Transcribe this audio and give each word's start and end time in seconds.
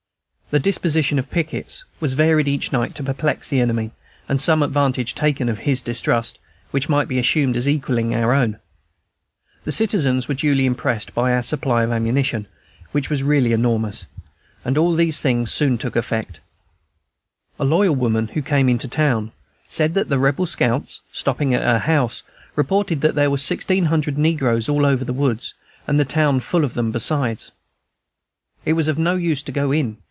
The 0.51 0.59
disposition 0.59 1.17
of 1.17 1.31
pickets 1.31 1.85
was 2.01 2.13
varied 2.13 2.45
each 2.45 2.73
night 2.73 2.93
to 2.95 3.03
perplex 3.03 3.47
the 3.47 3.61
enemy, 3.61 3.91
and 4.27 4.41
some 4.41 4.61
advantage 4.61 5.15
taken 5.15 5.47
of 5.47 5.59
his 5.59 5.81
distrust, 5.81 6.37
which 6.71 6.89
might 6.89 7.07
be 7.07 7.17
assumed 7.17 7.55
as 7.55 7.69
equalling 7.69 8.13
our 8.13 8.33
own. 8.33 8.57
The 9.63 9.71
citizens 9.71 10.27
were 10.27 10.33
duly 10.35 10.65
impressed 10.65 11.13
by 11.15 11.31
our 11.31 11.41
supply 11.41 11.83
of 11.85 11.91
ammunition, 11.93 12.47
which 12.91 13.09
was 13.09 13.23
really 13.23 13.53
enormous, 13.53 14.07
and 14.65 14.77
all 14.77 14.93
these 14.93 15.21
things 15.21 15.53
soon 15.53 15.77
took 15.77 15.95
effect. 15.95 16.41
A 17.57 17.63
loyal 17.63 17.95
woman, 17.95 18.27
who 18.33 18.41
came 18.41 18.67
into 18.67 18.89
town, 18.89 19.31
said 19.69 19.93
that 19.93 20.09
the 20.09 20.19
Rebel 20.19 20.45
scouts, 20.45 20.99
stopping 21.13 21.53
at 21.53 21.63
her 21.63 21.79
house, 21.79 22.23
reported 22.57 22.99
that 22.99 23.15
there 23.15 23.31
were 23.31 23.37
"sixteen 23.37 23.85
hundred 23.85 24.17
negroes 24.17 24.67
all 24.67 24.85
over 24.85 25.05
the 25.05 25.13
woods, 25.13 25.53
and 25.87 25.97
the 25.97 26.03
town 26.03 26.41
full 26.41 26.65
of 26.65 26.73
them 26.73 26.91
besides." 26.91 27.53
"It 28.65 28.73
was 28.73 28.89
of 28.89 28.99
no 28.99 29.15
use 29.15 29.41
to 29.43 29.53
go 29.53 29.71
in. 29.71 29.95